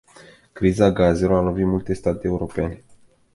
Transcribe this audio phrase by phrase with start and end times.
[0.55, 2.83] Criza gazelor a lovit multe state europene.